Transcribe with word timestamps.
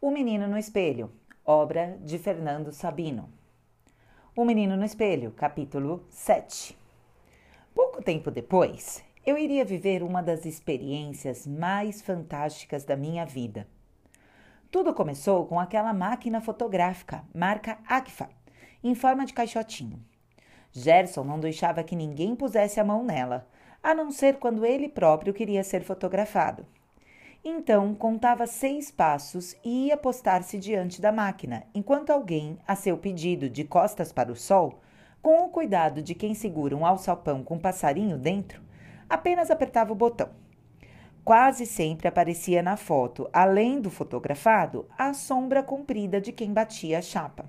O 0.00 0.12
Menino 0.12 0.46
no 0.46 0.56
Espelho, 0.56 1.10
obra 1.44 1.98
de 2.00 2.18
Fernando 2.18 2.70
Sabino. 2.70 3.28
O 4.36 4.44
Menino 4.44 4.76
no 4.76 4.84
Espelho, 4.84 5.32
capítulo 5.32 6.06
7. 6.08 6.78
Pouco 7.74 8.00
tempo 8.00 8.30
depois, 8.30 9.02
eu 9.26 9.36
iria 9.36 9.64
viver 9.64 10.04
uma 10.04 10.22
das 10.22 10.46
experiências 10.46 11.48
mais 11.48 12.00
fantásticas 12.00 12.84
da 12.84 12.94
minha 12.94 13.26
vida. 13.26 13.66
Tudo 14.70 14.94
começou 14.94 15.44
com 15.46 15.58
aquela 15.58 15.92
máquina 15.92 16.40
fotográfica, 16.40 17.24
marca 17.34 17.76
Agfa, 17.84 18.30
em 18.84 18.94
forma 18.94 19.26
de 19.26 19.32
caixotinho. 19.32 19.98
Gerson 20.70 21.24
não 21.24 21.40
deixava 21.40 21.82
que 21.82 21.96
ninguém 21.96 22.36
pusesse 22.36 22.78
a 22.78 22.84
mão 22.84 23.02
nela, 23.02 23.48
a 23.82 23.92
não 23.96 24.12
ser 24.12 24.36
quando 24.36 24.64
ele 24.64 24.88
próprio 24.88 25.34
queria 25.34 25.64
ser 25.64 25.82
fotografado. 25.82 26.64
Então 27.44 27.94
contava 27.94 28.46
seis 28.46 28.90
passos 28.90 29.54
e 29.64 29.86
ia 29.86 29.96
postar-se 29.96 30.58
diante 30.58 31.00
da 31.00 31.12
máquina, 31.12 31.64
enquanto 31.74 32.10
alguém, 32.10 32.58
a 32.66 32.74
seu 32.74 32.98
pedido, 32.98 33.48
de 33.48 33.64
costas 33.64 34.12
para 34.12 34.32
o 34.32 34.36
sol, 34.36 34.80
com 35.22 35.44
o 35.44 35.48
cuidado 35.48 36.02
de 36.02 36.14
quem 36.14 36.34
segura 36.34 36.76
um 36.76 36.84
alçapão 36.84 37.42
com 37.44 37.54
um 37.54 37.60
passarinho 37.60 38.18
dentro, 38.18 38.60
apenas 39.08 39.50
apertava 39.50 39.92
o 39.92 39.96
botão. 39.96 40.30
Quase 41.24 41.66
sempre 41.66 42.08
aparecia 42.08 42.62
na 42.62 42.76
foto, 42.76 43.28
além 43.32 43.80
do 43.80 43.90
fotografado, 43.90 44.86
a 44.96 45.12
sombra 45.12 45.62
comprida 45.62 46.20
de 46.20 46.32
quem 46.32 46.52
batia 46.52 46.98
a 46.98 47.02
chapa. 47.02 47.44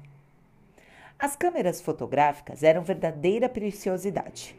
As 1.18 1.36
câmeras 1.36 1.82
fotográficas 1.82 2.64
eram 2.64 2.84
verdadeira 2.84 3.50
preciosidade. 3.50 4.56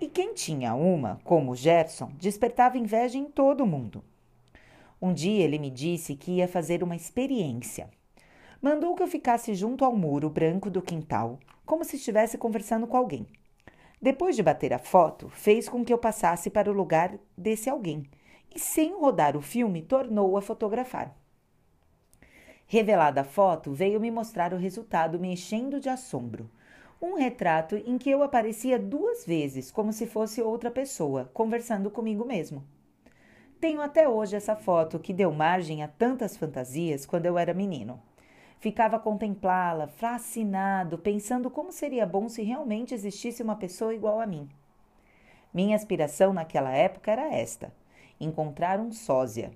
E 0.00 0.08
quem 0.08 0.34
tinha 0.34 0.74
uma, 0.74 1.20
como 1.24 1.54
Gerson, 1.54 2.10
despertava 2.18 2.76
inveja 2.76 3.16
em 3.16 3.24
todo 3.24 3.66
mundo. 3.66 4.02
Um 5.04 5.12
dia 5.12 5.44
ele 5.44 5.58
me 5.58 5.68
disse 5.68 6.16
que 6.16 6.36
ia 6.36 6.48
fazer 6.48 6.82
uma 6.82 6.96
experiência. 6.96 7.90
Mandou 8.58 8.94
que 8.94 9.02
eu 9.02 9.06
ficasse 9.06 9.54
junto 9.54 9.84
ao 9.84 9.94
muro 9.94 10.30
branco 10.30 10.70
do 10.70 10.80
quintal, 10.80 11.38
como 11.66 11.84
se 11.84 11.96
estivesse 11.96 12.38
conversando 12.38 12.86
com 12.86 12.96
alguém. 12.96 13.26
Depois 14.00 14.34
de 14.34 14.42
bater 14.42 14.72
a 14.72 14.78
foto, 14.78 15.28
fez 15.28 15.68
com 15.68 15.84
que 15.84 15.92
eu 15.92 15.98
passasse 15.98 16.48
para 16.48 16.70
o 16.70 16.74
lugar 16.74 17.18
desse 17.36 17.68
alguém 17.68 18.06
e, 18.54 18.58
sem 18.58 18.94
rodar 18.94 19.36
o 19.36 19.42
filme, 19.42 19.82
tornou 19.82 20.38
a 20.38 20.40
fotografar. 20.40 21.14
Revelada 22.66 23.20
a 23.20 23.24
foto, 23.24 23.74
veio 23.74 24.00
me 24.00 24.10
mostrar 24.10 24.54
o 24.54 24.58
resultado 24.58 25.20
me 25.20 25.30
enchendo 25.30 25.78
de 25.78 25.90
assombro. 25.90 26.50
Um 26.98 27.16
retrato 27.16 27.76
em 27.76 27.98
que 27.98 28.08
eu 28.08 28.22
aparecia 28.22 28.78
duas 28.78 29.26
vezes, 29.26 29.70
como 29.70 29.92
se 29.92 30.06
fosse 30.06 30.40
outra 30.40 30.70
pessoa, 30.70 31.30
conversando 31.34 31.90
comigo 31.90 32.24
mesmo. 32.24 32.64
Tenho 33.64 33.80
até 33.80 34.06
hoje 34.06 34.36
essa 34.36 34.54
foto 34.54 34.98
que 34.98 35.14
deu 35.14 35.32
margem 35.32 35.82
a 35.82 35.88
tantas 35.88 36.36
fantasias 36.36 37.06
quando 37.06 37.24
eu 37.24 37.38
era 37.38 37.54
menino. 37.54 37.98
Ficava 38.60 38.96
a 38.96 39.00
contemplá-la, 39.00 39.86
fascinado, 39.86 40.98
pensando 40.98 41.48
como 41.48 41.72
seria 41.72 42.04
bom 42.04 42.28
se 42.28 42.42
realmente 42.42 42.92
existisse 42.92 43.42
uma 43.42 43.56
pessoa 43.56 43.94
igual 43.94 44.20
a 44.20 44.26
mim. 44.26 44.46
Minha 45.50 45.76
aspiração 45.76 46.34
naquela 46.34 46.72
época 46.72 47.10
era 47.10 47.32
esta: 47.32 47.72
encontrar 48.20 48.78
um 48.78 48.92
sósia. 48.92 49.50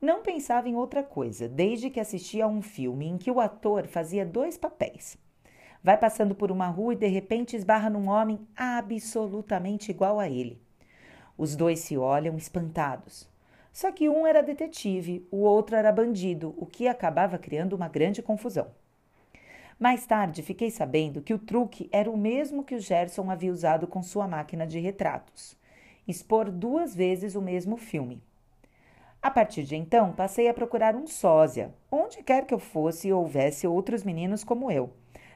Não 0.00 0.22
pensava 0.22 0.66
em 0.66 0.74
outra 0.74 1.02
coisa, 1.02 1.46
desde 1.46 1.90
que 1.90 2.00
assistia 2.00 2.46
a 2.46 2.48
um 2.48 2.62
filme 2.62 3.06
em 3.06 3.18
que 3.18 3.30
o 3.30 3.38
ator 3.38 3.86
fazia 3.86 4.24
dois 4.24 4.56
papéis. 4.56 5.18
Vai 5.84 5.98
passando 5.98 6.34
por 6.34 6.50
uma 6.50 6.68
rua 6.68 6.94
e 6.94 6.96
de 6.96 7.06
repente 7.06 7.54
esbarra 7.54 7.90
num 7.90 8.08
homem 8.08 8.40
absolutamente 8.56 9.90
igual 9.90 10.18
a 10.18 10.26
ele. 10.26 10.58
Os 11.36 11.54
dois 11.54 11.80
se 11.80 11.98
olham 11.98 12.38
espantados. 12.38 13.30
Só 13.72 13.90
que 13.90 14.06
um 14.08 14.26
era 14.26 14.42
detetive, 14.42 15.26
o 15.30 15.38
outro 15.38 15.74
era 15.74 15.90
bandido, 15.90 16.54
o 16.58 16.66
que 16.66 16.86
acabava 16.86 17.38
criando 17.38 17.72
uma 17.72 17.88
grande 17.88 18.20
confusão. 18.20 18.66
Mais 19.80 20.04
tarde 20.04 20.42
fiquei 20.42 20.70
sabendo 20.70 21.22
que 21.22 21.32
o 21.32 21.38
truque 21.38 21.88
era 21.90 22.10
o 22.10 22.16
mesmo 22.16 22.62
que 22.62 22.74
o 22.74 22.80
Gerson 22.80 23.30
havia 23.30 23.50
usado 23.50 23.86
com 23.86 24.02
sua 24.02 24.28
máquina 24.28 24.66
de 24.66 24.78
retratos: 24.78 25.56
expor 26.06 26.50
duas 26.50 26.94
vezes 26.94 27.34
o 27.34 27.40
mesmo 27.40 27.78
filme. 27.78 28.22
A 29.22 29.30
partir 29.30 29.62
de 29.62 29.74
então, 29.74 30.12
passei 30.12 30.48
a 30.48 30.54
procurar 30.54 30.94
um 30.94 31.06
sósia, 31.06 31.72
onde 31.90 32.22
quer 32.22 32.44
que 32.44 32.52
eu 32.52 32.58
fosse 32.58 33.08
e 33.08 33.12
houvesse 33.12 33.66
outros 33.66 34.04
meninos 34.04 34.44
como 34.44 34.70
eu. 34.70 34.90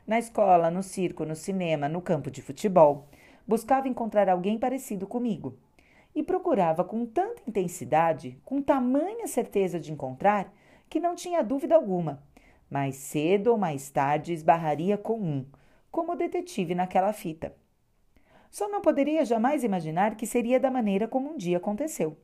Na 0.06 0.18
escola, 0.18 0.70
no 0.70 0.82
circo, 0.82 1.24
no 1.24 1.34
cinema, 1.34 1.88
no 1.88 2.02
campo 2.02 2.30
de 2.30 2.42
futebol. 2.42 3.08
Buscava 3.46 3.88
encontrar 3.88 4.28
alguém 4.28 4.58
parecido 4.58 5.06
comigo 5.06 5.56
e 6.16 6.22
procurava 6.22 6.82
com 6.82 7.04
tanta 7.04 7.42
intensidade, 7.46 8.40
com 8.42 8.62
tamanha 8.62 9.26
certeza 9.26 9.78
de 9.78 9.92
encontrar, 9.92 10.50
que 10.88 10.98
não 10.98 11.14
tinha 11.14 11.44
dúvida 11.44 11.74
alguma. 11.74 12.22
Mais 12.70 12.96
cedo 12.96 13.48
ou 13.48 13.58
mais 13.58 13.90
tarde 13.90 14.32
esbarraria 14.32 14.96
com 14.96 15.20
um, 15.20 15.44
como 15.90 16.16
detetive 16.16 16.74
naquela 16.74 17.12
fita. 17.12 17.54
Só 18.50 18.66
não 18.66 18.80
poderia 18.80 19.26
jamais 19.26 19.62
imaginar 19.62 20.16
que 20.16 20.26
seria 20.26 20.58
da 20.58 20.70
maneira 20.70 21.06
como 21.06 21.30
um 21.30 21.36
dia 21.36 21.58
aconteceu. 21.58 22.16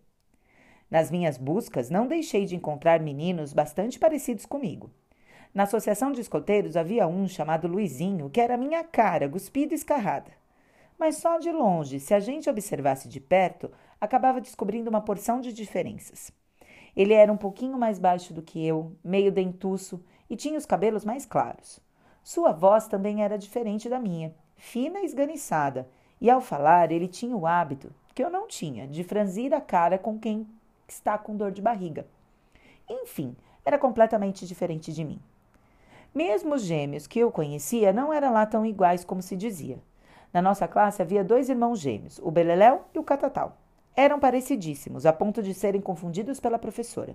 Nas 0.90 1.10
minhas 1.10 1.36
buscas, 1.36 1.90
não 1.90 2.06
deixei 2.06 2.46
de 2.46 2.56
encontrar 2.56 2.98
meninos 2.98 3.52
bastante 3.52 3.98
parecidos 3.98 4.46
comigo. 4.46 4.90
Na 5.52 5.64
associação 5.64 6.12
de 6.12 6.22
escoteiros 6.22 6.78
havia 6.78 7.06
um 7.06 7.28
chamado 7.28 7.68
Luizinho, 7.68 8.30
que 8.30 8.40
era 8.40 8.56
minha 8.56 8.82
cara, 8.82 9.28
cuspida 9.28 9.74
e 9.74 9.76
escarrada 9.76 10.41
mas 10.98 11.16
só 11.16 11.38
de 11.38 11.50
longe, 11.50 11.98
se 11.98 12.14
a 12.14 12.20
gente 12.20 12.48
observasse 12.48 13.08
de 13.08 13.20
perto, 13.20 13.70
acabava 14.00 14.40
descobrindo 14.40 14.90
uma 14.90 15.00
porção 15.00 15.40
de 15.40 15.52
diferenças. 15.52 16.32
Ele 16.94 17.14
era 17.14 17.32
um 17.32 17.36
pouquinho 17.36 17.78
mais 17.78 17.98
baixo 17.98 18.34
do 18.34 18.42
que 18.42 18.64
eu, 18.64 18.96
meio 19.02 19.32
dentuço 19.32 20.02
e 20.28 20.36
tinha 20.36 20.58
os 20.58 20.66
cabelos 20.66 21.04
mais 21.04 21.24
claros. 21.24 21.80
Sua 22.22 22.52
voz 22.52 22.86
também 22.86 23.22
era 23.22 23.38
diferente 23.38 23.88
da 23.88 23.98
minha, 23.98 24.34
fina 24.56 25.00
e 25.00 25.04
esganiçada, 25.04 25.88
e 26.20 26.30
ao 26.30 26.40
falar 26.40 26.92
ele 26.92 27.08
tinha 27.08 27.36
o 27.36 27.46
hábito, 27.46 27.92
que 28.14 28.22
eu 28.22 28.30
não 28.30 28.46
tinha, 28.46 28.86
de 28.86 29.02
franzir 29.02 29.52
a 29.52 29.60
cara 29.60 29.98
com 29.98 30.18
quem 30.18 30.46
está 30.86 31.18
com 31.18 31.36
dor 31.36 31.50
de 31.50 31.62
barriga. 31.62 32.06
Enfim, 32.88 33.34
era 33.64 33.78
completamente 33.78 34.46
diferente 34.46 34.92
de 34.92 35.04
mim. 35.04 35.20
Mesmo 36.14 36.54
os 36.54 36.62
gêmeos 36.62 37.06
que 37.06 37.18
eu 37.18 37.32
conhecia 37.32 37.92
não 37.92 38.12
eram 38.12 38.32
lá 38.32 38.44
tão 38.44 38.66
iguais 38.66 39.04
como 39.04 39.22
se 39.22 39.34
dizia. 39.34 39.78
Na 40.32 40.40
nossa 40.40 40.66
classe 40.66 41.02
havia 41.02 41.22
dois 41.22 41.50
irmãos 41.50 41.78
gêmeos, 41.78 42.18
o 42.22 42.30
Beleléu 42.30 42.86
e 42.94 42.98
o 42.98 43.04
Catatal. 43.04 43.58
Eram 43.94 44.18
parecidíssimos, 44.18 45.04
a 45.04 45.12
ponto 45.12 45.42
de 45.42 45.52
serem 45.52 45.80
confundidos 45.80 46.40
pela 46.40 46.58
professora. 46.58 47.14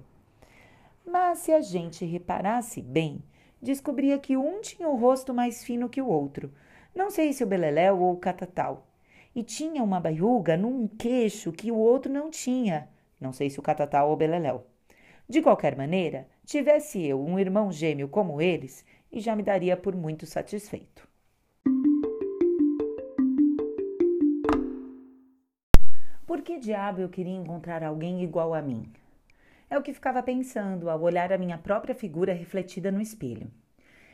Mas 1.04 1.40
se 1.40 1.52
a 1.52 1.60
gente 1.60 2.06
reparasse 2.06 2.80
bem, 2.80 3.24
descobria 3.60 4.20
que 4.20 4.38
um 4.38 4.62
tinha 4.62 4.88
o 4.88 4.96
rosto 4.96 5.34
mais 5.34 5.64
fino 5.64 5.90
que 5.90 6.02
o 6.02 6.08
outro. 6.08 6.54
Não 6.94 7.10
sei 7.10 7.34
se 7.34 7.44
o 7.44 7.48
Beleléu 7.48 8.00
ou 8.00 8.14
o 8.14 8.18
Catatal. 8.18 8.86
E 9.34 9.42
tinha 9.42 9.84
uma 9.84 10.00
baiuga 10.00 10.56
num 10.56 10.88
queixo 10.88 11.52
que 11.52 11.72
o 11.72 11.78
outro 11.78 12.12
não 12.12 12.30
tinha. 12.30 12.88
Não 13.20 13.34
sei 13.34 13.50
se 13.50 13.60
o 13.60 13.64
Catatal 13.64 14.10
ou 14.10 14.14
o 14.14 14.18
Beleléu. 14.18 14.64
De 15.28 15.42
qualquer 15.42 15.76
maneira, 15.76 16.28
tivesse 16.46 17.04
eu 17.04 17.20
um 17.20 17.40
irmão 17.40 17.72
gêmeo 17.72 18.08
como 18.08 18.40
eles, 18.40 18.86
e 19.12 19.20
já 19.20 19.36
me 19.36 19.44
daria 19.44 19.76
por 19.76 19.96
muito 19.96 20.26
satisfeito. 20.26 21.08
Que 26.48 26.58
diabo 26.58 27.02
eu 27.02 27.10
queria 27.10 27.36
encontrar 27.36 27.84
alguém 27.84 28.24
igual 28.24 28.54
a 28.54 28.62
mim? 28.62 28.90
É 29.70 29.78
o 29.78 29.82
que 29.82 29.94
ficava 29.94 30.24
pensando 30.24 30.90
ao 30.90 31.02
olhar 31.02 31.34
a 31.34 31.38
minha 31.38 31.58
própria 31.58 31.94
figura 31.94 32.32
refletida 32.32 32.90
no 32.90 33.02
espelho. 33.02 33.52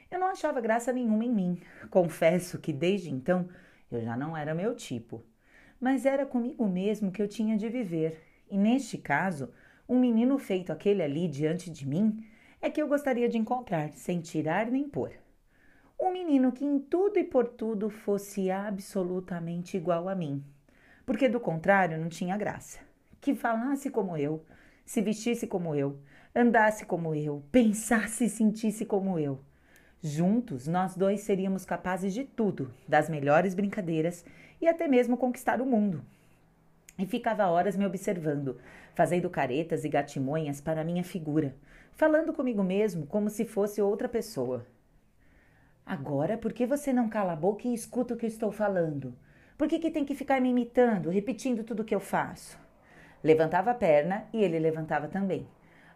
Eu 0.09 0.17
não 0.19 0.25
achava 0.25 0.59
graça 0.59 0.91
nenhuma 0.91 1.23
em 1.23 1.31
mim. 1.31 1.61
Confesso 1.91 2.57
que 2.57 2.73
desde 2.73 3.13
então 3.13 3.47
eu 3.91 4.01
já 4.01 4.17
não 4.17 4.35
era 4.35 4.55
meu 4.55 4.73
tipo. 4.73 5.23
Mas 5.79 6.07
era 6.07 6.25
comigo 6.25 6.67
mesmo 6.67 7.11
que 7.11 7.21
eu 7.21 7.27
tinha 7.27 7.55
de 7.55 7.69
viver. 7.69 8.19
E 8.49 8.57
neste 8.57 8.97
caso, 8.97 9.53
um 9.87 9.99
menino 9.99 10.39
feito 10.39 10.71
aquele 10.71 11.03
ali 11.03 11.27
diante 11.27 11.69
de 11.69 11.87
mim 11.87 12.25
é 12.59 12.67
que 12.67 12.81
eu 12.81 12.87
gostaria 12.87 13.29
de 13.29 13.37
encontrar, 13.37 13.93
sem 13.93 14.21
tirar 14.21 14.71
nem 14.71 14.89
pôr. 14.89 15.11
Um 16.01 16.11
menino 16.11 16.51
que 16.51 16.65
em 16.65 16.79
tudo 16.79 17.19
e 17.19 17.23
por 17.23 17.47
tudo 17.47 17.91
fosse 17.91 18.49
absolutamente 18.49 19.77
igual 19.77 20.09
a 20.09 20.15
mim, 20.15 20.43
porque 21.05 21.29
do 21.29 21.39
contrário 21.39 21.99
não 21.99 22.09
tinha 22.09 22.37
graça. 22.37 22.79
Que 23.19 23.35
falasse 23.35 23.89
como 23.89 24.17
eu, 24.17 24.43
se 24.85 25.01
vestisse 25.01 25.47
como 25.47 25.75
eu, 25.75 25.99
andasse 26.35 26.85
como 26.85 27.13
eu, 27.15 27.43
pensasse 27.51 28.25
e 28.25 28.29
sentisse 28.29 28.85
como 28.85 29.17
eu. 29.19 29.39
Juntos, 30.01 30.67
nós 30.67 30.95
dois 30.95 31.21
seríamos 31.21 31.63
capazes 31.63 32.13
de 32.13 32.25
tudo, 32.25 32.73
das 32.87 33.09
melhores 33.09 33.53
brincadeiras 33.53 34.25
e 34.59 34.67
até 34.67 34.87
mesmo 34.87 35.15
conquistar 35.15 35.61
o 35.61 35.65
mundo. 35.65 36.03
E 36.97 37.05
ficava 37.05 37.47
horas 37.47 37.75
me 37.75 37.85
observando, 37.85 38.59
fazendo 38.93 39.29
caretas 39.29 39.85
e 39.85 39.89
gatimonhas 39.89 40.59
para 40.59 40.81
a 40.81 40.83
minha 40.83 41.03
figura, 41.03 41.55
falando 41.93 42.33
comigo 42.33 42.63
mesmo 42.63 43.07
como 43.07 43.29
se 43.29 43.45
fosse 43.45 43.81
outra 43.81 44.09
pessoa. 44.09 44.65
Agora, 45.85 46.37
por 46.37 46.53
que 46.53 46.65
você 46.65 46.93
não 46.93 47.09
cala 47.09 47.33
a 47.33 47.37
boca 47.37 47.67
e 47.67 47.73
escuta 47.73 48.13
o 48.13 48.17
que 48.17 48.25
eu 48.25 48.29
estou 48.29 48.51
falando? 48.51 49.15
Por 49.63 49.69
que, 49.69 49.79
que 49.79 49.91
tem 49.91 50.03
que 50.03 50.13
ficar 50.13 50.41
me 50.41 50.49
imitando, 50.49 51.09
repetindo 51.09 51.63
tudo 51.63 51.85
que 51.85 51.95
eu 51.95 51.99
faço? 52.01 52.59
Levantava 53.23 53.71
a 53.71 53.73
perna 53.73 54.27
e 54.33 54.43
ele 54.43 54.59
levantava 54.59 55.07
também, 55.07 55.47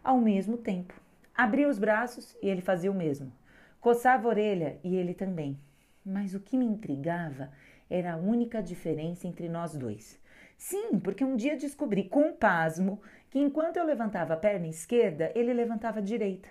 ao 0.02 0.18
mesmo 0.18 0.56
tempo. 0.56 0.98
Abria 1.34 1.68
os 1.68 1.78
braços 1.78 2.34
e 2.42 2.48
ele 2.48 2.62
fazia 2.62 2.90
o 2.90 2.94
mesmo. 2.94 3.30
Coçava 3.78 4.26
a 4.26 4.30
orelha 4.30 4.78
e 4.82 4.96
ele 4.96 5.12
também. 5.12 5.60
Mas 6.02 6.32
o 6.32 6.40
que 6.40 6.56
me 6.56 6.64
intrigava 6.64 7.52
era 7.90 8.14
a 8.14 8.16
única 8.16 8.62
diferença 8.62 9.28
entre 9.28 9.50
nós 9.50 9.76
dois. 9.76 10.18
Sim, 10.56 10.98
porque 10.98 11.22
um 11.22 11.36
dia 11.36 11.54
descobri 11.54 12.04
com 12.04 12.32
pasmo 12.32 13.02
que 13.28 13.38
enquanto 13.38 13.76
eu 13.76 13.84
levantava 13.84 14.32
a 14.32 14.38
perna 14.38 14.66
esquerda, 14.66 15.30
ele 15.34 15.52
levantava 15.52 15.98
a 15.98 16.02
direita. 16.02 16.48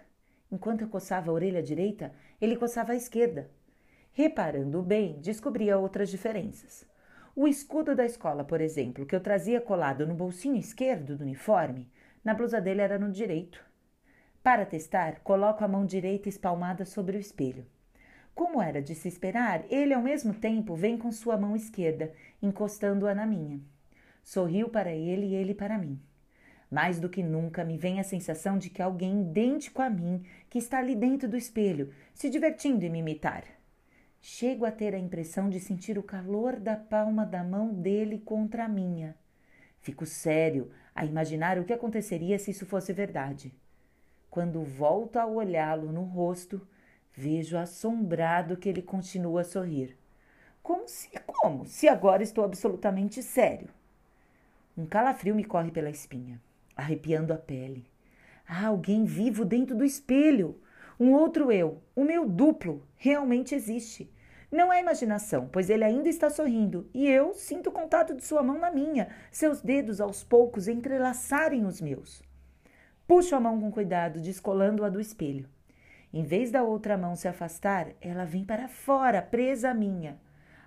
Enquanto 0.51 0.81
eu 0.81 0.87
coçava 0.87 1.31
a 1.31 1.33
orelha 1.33 1.63
direita, 1.63 2.13
ele 2.39 2.55
coçava 2.55 2.91
a 2.91 2.95
esquerda. 2.95 3.49
Reparando 4.13 4.83
bem, 4.83 5.19
descobria 5.19 5.79
outras 5.79 6.11
diferenças. 6.11 6.85
O 7.39 7.47
escudo 7.47 7.93
da 7.93 8.03
escola, 8.03 8.43
por 8.43 8.61
exemplo, 8.61 9.05
que 9.05 9.15
eu 9.15 9.21
trazia 9.21 9.61
colado 9.61 10.07
no 10.07 10.15
bolsinho 10.15 10.55
esquerdo 10.55 11.15
do 11.15 11.21
uniforme, 11.21 11.87
na 12.23 12.33
blusa 12.33 12.59
dele 12.59 12.81
era 12.81 12.97
no 12.97 13.11
direito. 13.11 13.63
Para 14.41 14.65
testar, 14.65 15.19
coloco 15.19 15.63
a 15.63 15.67
mão 15.67 15.85
direita 15.85 16.27
espalmada 16.27 16.83
sobre 16.83 17.15
o 17.15 17.19
espelho. 17.19 17.63
Como 18.33 18.59
era 18.59 18.81
de 18.81 18.95
se 18.95 19.07
esperar, 19.07 19.63
ele 19.69 19.93
ao 19.93 20.01
mesmo 20.01 20.33
tempo 20.33 20.73
vem 20.73 20.97
com 20.97 21.11
sua 21.11 21.37
mão 21.37 21.55
esquerda, 21.55 22.11
encostando-a 22.41 23.13
na 23.13 23.27
minha. 23.27 23.61
Sorriu 24.23 24.67
para 24.67 24.91
ele 24.91 25.27
e 25.27 25.35
ele 25.35 25.53
para 25.53 25.77
mim. 25.77 26.01
Mais 26.71 26.99
do 26.99 27.07
que 27.07 27.21
nunca 27.21 27.63
me 27.63 27.77
vem 27.77 27.99
a 27.99 28.03
sensação 28.03 28.57
de 28.57 28.71
que 28.71 28.81
alguém 28.81 29.21
idêntico 29.21 29.83
a 29.83 29.91
mim, 29.91 30.23
que 30.49 30.57
está 30.57 30.79
ali 30.79 30.95
dentro 30.95 31.29
do 31.29 31.37
espelho, 31.37 31.93
se 32.15 32.31
divertindo 32.31 32.83
em 32.83 32.89
me 32.89 32.97
imitar. 32.97 33.56
Chego 34.21 34.65
a 34.65 34.71
ter 34.71 34.93
a 34.93 34.99
impressão 34.99 35.49
de 35.49 35.59
sentir 35.59 35.97
o 35.97 36.03
calor 36.03 36.59
da 36.59 36.75
palma 36.75 37.25
da 37.25 37.43
mão 37.43 37.73
dele 37.73 38.19
contra 38.19 38.65
a 38.65 38.67
minha. 38.67 39.15
Fico 39.79 40.05
sério 40.05 40.71
a 40.93 41.05
imaginar 41.05 41.57
o 41.57 41.63
que 41.63 41.73
aconteceria 41.73 42.37
se 42.37 42.51
isso 42.51 42.65
fosse 42.65 42.91
verdade. 42.91 43.53
Quando 44.29 44.63
volto 44.63 45.17
a 45.17 45.25
olhá-lo 45.25 45.91
no 45.91 46.03
rosto, 46.03 46.67
vejo 47.13 47.57
assombrado 47.57 48.57
que 48.57 48.67
ele 48.67 48.81
continua 48.81 49.41
a 49.41 49.45
sorrir. 49.45 49.97
Como 50.61 50.87
se 50.87 51.09
como? 51.25 51.65
Se 51.65 51.87
agora 51.87 52.21
estou 52.21 52.43
absolutamente 52.43 53.23
sério. 53.23 53.69
Um 54.77 54.85
calafrio 54.85 55.33
me 55.33 55.43
corre 55.43 55.71
pela 55.71 55.89
espinha, 55.89 56.41
arrepiando 56.75 57.33
a 57.33 57.37
pele. 57.37 57.85
Há 58.47 58.67
alguém 58.67 59.05
vivo 59.05 59.43
dentro 59.43 59.75
do 59.75 59.83
espelho. 59.83 60.59
Um 60.99 61.13
outro 61.13 61.51
eu, 61.51 61.81
o 61.95 62.03
meu 62.03 62.27
duplo, 62.27 62.87
realmente 62.95 63.53
existe. 63.53 64.11
Não 64.51 64.71
é 64.71 64.79
imaginação, 64.79 65.49
pois 65.51 65.69
ele 65.69 65.83
ainda 65.83 66.07
está 66.07 66.29
sorrindo 66.29 66.89
e 66.93 67.07
eu 67.07 67.33
sinto 67.33 67.69
o 67.69 67.71
contato 67.71 68.15
de 68.15 68.23
sua 68.23 68.41
mão 68.41 68.57
na 68.57 68.71
minha, 68.71 69.09
seus 69.29 69.61
dedos 69.61 69.99
aos 69.99 70.23
poucos 70.23 70.67
entrelaçarem 70.67 71.65
os 71.65 71.81
meus. 71.81 72.23
Puxo 73.05 73.35
a 73.35 73.39
mão 73.39 73.59
com 73.59 73.71
cuidado, 73.71 74.21
descolando-a 74.21 74.89
do 74.89 74.99
espelho. 74.99 75.47
Em 76.13 76.23
vez 76.23 76.49
da 76.49 76.63
outra 76.63 76.97
mão 76.97 77.15
se 77.15 77.27
afastar, 77.27 77.89
ela 78.01 78.25
vem 78.25 78.43
para 78.43 78.67
fora, 78.67 79.21
presa 79.21 79.69
à 79.69 79.73
minha. 79.73 80.19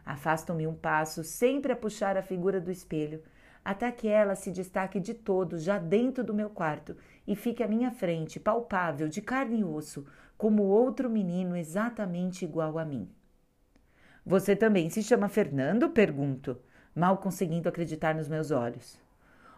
Afasto-me 0.05 0.67
um 0.67 0.75
passo, 0.75 1.25
sempre 1.25 1.73
a 1.73 1.77
puxar 1.77 2.17
a 2.17 2.23
figura 2.23 2.61
do 2.61 2.71
espelho, 2.71 3.23
até 3.65 3.91
que 3.93 4.09
ela 4.09 4.35
se 4.35 4.51
destaque 4.51 4.99
de 4.99 5.15
todo 5.15 5.59
já 5.59 5.79
dentro 5.79 6.25
do 6.25 6.35
meu 6.35 6.51
quarto 6.51 6.97
e 7.27 7.37
fique 7.37 7.63
à 7.63 7.69
minha 7.69 7.91
frente, 7.91 8.41
palpável, 8.41 9.09
de 9.09 9.21
carne 9.21 9.61
e 9.61 9.65
osso, 9.65 10.07
como 10.37 10.63
outro 10.63 11.11
menino 11.11 11.57
exatamente 11.57 12.45
igual 12.45 12.79
a 12.79 12.85
mim. 12.85 13.09
Você 14.25 14.57
também 14.57 14.89
se 14.89 15.03
chama 15.03 15.29
Fernando? 15.29 15.91
pergunto, 15.91 16.59
mal 16.95 17.19
conseguindo 17.19 17.69
acreditar 17.69 18.15
nos 18.15 18.29
meus 18.29 18.51
olhos. 18.51 18.99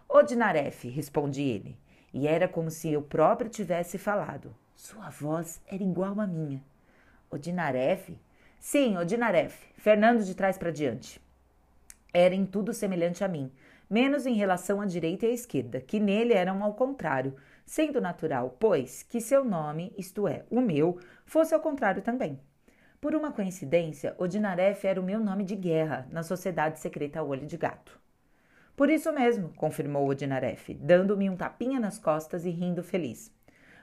Odinaref, 0.08 0.88
responde 0.88 1.42
ele, 1.42 1.78
e 2.12 2.26
era 2.26 2.48
como 2.48 2.70
se 2.70 2.92
eu 2.92 3.02
próprio 3.02 3.50
tivesse 3.50 3.98
falado. 3.98 4.54
Sua 4.74 5.08
voz 5.10 5.60
era 5.66 5.82
igual 5.82 6.20
à 6.20 6.26
minha. 6.26 6.62
Odinaref? 7.30 8.16
Sim, 8.58 8.96
Odinaref, 8.96 9.56
Fernando 9.76 10.24
de 10.24 10.34
trás 10.34 10.58
para 10.58 10.70
diante. 10.70 11.20
Era 12.12 12.34
em 12.34 12.44
tudo 12.44 12.74
semelhante 12.74 13.24
a 13.24 13.28
mim, 13.28 13.50
menos 13.92 14.24
em 14.24 14.32
relação 14.32 14.80
à 14.80 14.86
direita 14.86 15.26
e 15.26 15.28
à 15.28 15.32
esquerda, 15.34 15.78
que 15.78 16.00
nele 16.00 16.32
eram 16.32 16.64
ao 16.64 16.72
contrário, 16.72 17.36
sendo 17.66 18.00
natural, 18.00 18.56
pois, 18.58 19.02
que 19.02 19.20
seu 19.20 19.44
nome, 19.44 19.92
isto 19.98 20.26
é, 20.26 20.46
o 20.50 20.62
meu, 20.62 20.98
fosse 21.26 21.52
ao 21.52 21.60
contrário 21.60 22.00
também. 22.00 22.40
Por 22.98 23.14
uma 23.14 23.30
coincidência, 23.32 24.14
Odinaref 24.16 24.86
era 24.86 24.98
o 24.98 25.04
meu 25.04 25.20
nome 25.20 25.44
de 25.44 25.54
guerra 25.54 26.08
na 26.10 26.22
sociedade 26.22 26.80
secreta 26.80 27.22
Olho 27.22 27.46
de 27.46 27.58
Gato. 27.58 28.00
Por 28.74 28.88
isso 28.88 29.12
mesmo, 29.12 29.52
confirmou 29.56 30.08
Odinaref, 30.08 30.72
dando-me 30.72 31.28
um 31.28 31.36
tapinha 31.36 31.78
nas 31.78 31.98
costas 31.98 32.46
e 32.46 32.50
rindo 32.50 32.82
feliz. 32.82 33.30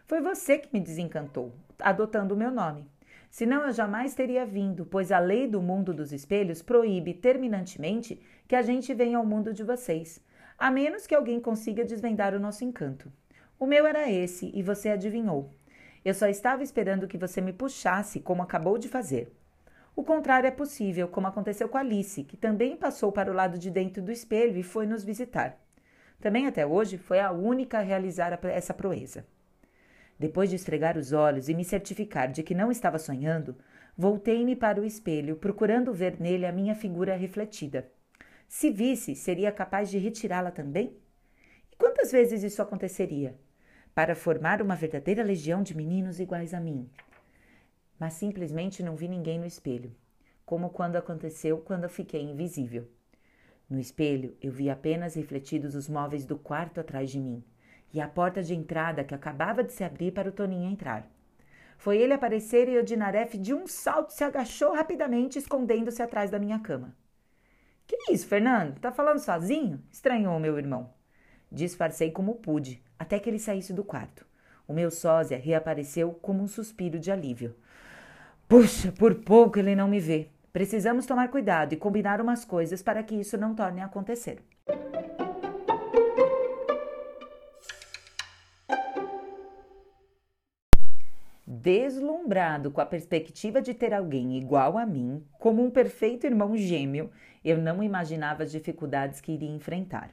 Foi 0.07 0.21
você 0.21 0.57
que 0.57 0.73
me 0.73 0.79
desencantou, 0.79 1.53
adotando 1.79 2.33
o 2.33 2.37
meu 2.37 2.49
nome. 2.49 2.89
Senão 3.29 3.65
eu 3.65 3.71
jamais 3.71 4.15
teria 4.15 4.45
vindo, 4.45 4.85
pois 4.85 5.11
a 5.11 5.19
lei 5.19 5.47
do 5.47 5.61
mundo 5.61 5.93
dos 5.93 6.11
espelhos 6.11 6.61
proíbe 6.61 7.13
terminantemente 7.13 8.19
que 8.47 8.55
a 8.55 8.61
gente 8.61 8.93
venha 8.93 9.17
ao 9.17 9.25
mundo 9.25 9.53
de 9.53 9.63
vocês, 9.63 10.19
a 10.57 10.71
menos 10.71 11.05
que 11.05 11.13
alguém 11.13 11.39
consiga 11.39 11.85
desvendar 11.85 12.33
o 12.33 12.39
nosso 12.39 12.65
encanto. 12.65 13.11
O 13.59 13.67
meu 13.67 13.85
era 13.85 14.09
esse 14.09 14.51
e 14.53 14.63
você 14.63 14.89
adivinhou. 14.89 15.51
Eu 16.03 16.13
só 16.13 16.27
estava 16.27 16.63
esperando 16.63 17.07
que 17.07 17.17
você 17.17 17.39
me 17.41 17.53
puxasse, 17.53 18.19
como 18.19 18.41
acabou 18.41 18.77
de 18.77 18.87
fazer. 18.87 19.31
O 19.95 20.03
contrário 20.03 20.47
é 20.47 20.51
possível, 20.51 21.07
como 21.07 21.27
aconteceu 21.27 21.67
com 21.67 21.77
Alice, 21.77 22.23
que 22.23 22.37
também 22.37 22.77
passou 22.77 23.11
para 23.11 23.29
o 23.29 23.35
lado 23.35 23.59
de 23.59 23.69
dentro 23.69 24.01
do 24.01 24.11
espelho 24.11 24.57
e 24.57 24.63
foi 24.63 24.85
nos 24.85 25.03
visitar. 25.03 25.57
Também 26.21 26.47
até 26.47 26.65
hoje 26.65 26.97
foi 26.97 27.19
a 27.19 27.31
única 27.31 27.79
a 27.79 27.81
realizar 27.81 28.37
essa 28.45 28.73
proeza. 28.73 29.25
Depois 30.19 30.49
de 30.49 30.57
esfregar 30.57 30.97
os 30.97 31.13
olhos 31.13 31.47
e 31.47 31.53
me 31.53 31.63
certificar 31.63 32.29
de 32.29 32.43
que 32.43 32.53
não 32.53 32.69
estava 32.69 32.99
sonhando, 32.99 33.55
voltei-me 33.97 34.53
para 34.53 34.81
o 34.81 34.83
espelho, 34.83 35.37
procurando 35.37 35.93
ver 35.93 36.19
nele 36.19 36.45
a 36.45 36.51
minha 36.51 36.75
figura 36.75 37.15
refletida. 37.15 37.89
Se 38.45 38.69
visse, 38.69 39.15
seria 39.15 39.49
capaz 39.49 39.89
de 39.89 39.97
retirá-la 39.97 40.51
também? 40.51 40.97
E 41.71 41.75
quantas 41.77 42.11
vezes 42.11 42.43
isso 42.43 42.61
aconteceria? 42.61 43.33
Para 43.95 44.13
formar 44.13 44.61
uma 44.61 44.75
verdadeira 44.75 45.23
legião 45.23 45.63
de 45.63 45.75
meninos 45.75 46.19
iguais 46.19 46.53
a 46.53 46.59
mim. 46.59 46.89
Mas 47.97 48.13
simplesmente 48.15 48.83
não 48.83 48.97
vi 48.97 49.07
ninguém 49.07 49.39
no 49.39 49.45
espelho, 49.45 49.95
como 50.45 50.69
quando 50.69 50.97
aconteceu 50.97 51.59
quando 51.59 51.85
eu 51.85 51.89
fiquei 51.89 52.23
invisível. 52.23 52.89
No 53.69 53.79
espelho, 53.79 54.35
eu 54.41 54.51
vi 54.51 54.69
apenas 54.69 55.15
refletidos 55.15 55.75
os 55.75 55.87
móveis 55.87 56.25
do 56.25 56.37
quarto 56.37 56.81
atrás 56.81 57.09
de 57.09 57.19
mim 57.19 57.41
e 57.93 57.99
a 57.99 58.07
porta 58.07 58.41
de 58.43 58.55
entrada 58.55 59.03
que 59.03 59.15
acabava 59.15 59.63
de 59.63 59.73
se 59.73 59.83
abrir 59.83 60.11
para 60.11 60.29
o 60.29 60.31
Toninho 60.31 60.69
entrar. 60.69 61.09
Foi 61.77 61.97
ele 61.97 62.13
aparecer 62.13 62.67
e 62.67 62.77
Odinaref 62.77 63.37
de 63.37 63.53
um 63.53 63.65
salto 63.65 64.11
se 64.11 64.23
agachou 64.23 64.73
rapidamente, 64.73 65.39
escondendo-se 65.39 66.01
atrás 66.01 66.29
da 66.29 66.37
minha 66.37 66.59
cama. 66.59 66.95
Que 67.87 68.11
isso, 68.11 68.27
Fernando? 68.27 68.79
Tá 68.79 68.91
falando 68.91 69.19
sozinho? 69.19 69.81
estranhou 69.91 70.39
meu 70.39 70.57
irmão. 70.57 70.89
Disfarcei 71.51 72.11
como 72.11 72.35
pude, 72.35 72.83
até 72.99 73.17
que 73.17 73.29
ele 73.29 73.39
saísse 73.39 73.73
do 73.73 73.83
quarto. 73.83 74.25
O 74.67 74.73
meu 74.73 74.91
sósia 74.91 75.37
reapareceu 75.37 76.11
como 76.21 76.43
um 76.43 76.47
suspiro 76.47 76.99
de 76.99 77.11
alívio. 77.11 77.55
Puxa, 78.47 78.91
por 78.91 79.15
pouco 79.15 79.57
ele 79.57 79.75
não 79.75 79.87
me 79.87 79.99
vê. 79.99 80.27
Precisamos 80.51 81.05
tomar 81.05 81.29
cuidado 81.29 81.73
e 81.73 81.77
combinar 81.77 82.19
umas 82.19 82.43
coisas 82.43 82.83
para 82.83 83.01
que 83.01 83.15
isso 83.15 83.37
não 83.37 83.55
torne 83.55 83.81
a 83.81 83.85
acontecer. 83.85 84.43
Deslumbrado 91.61 92.71
com 92.71 92.79
a 92.79 92.85
perspectiva 92.85 93.61
de 93.61 93.73
ter 93.73 93.93
alguém 93.93 94.37
igual 94.37 94.77
a 94.77 94.85
mim, 94.85 95.25
como 95.33 95.61
um 95.61 95.69
perfeito 95.69 96.25
irmão 96.25 96.55
gêmeo, 96.55 97.11
eu 97.43 97.57
não 97.57 97.83
imaginava 97.83 98.43
as 98.43 98.51
dificuldades 98.53 99.19
que 99.19 99.33
iria 99.33 99.49
enfrentar. 99.49 100.09